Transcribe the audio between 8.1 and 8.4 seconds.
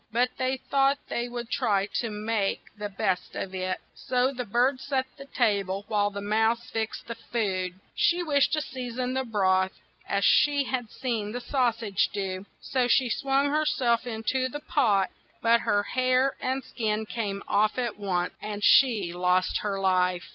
136 THE FOX AND THE CAT